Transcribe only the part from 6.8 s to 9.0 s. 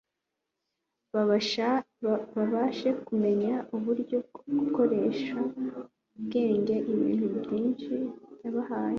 ibintu byiza yabahaye